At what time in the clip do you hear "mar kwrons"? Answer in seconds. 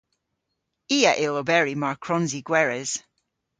1.81-2.31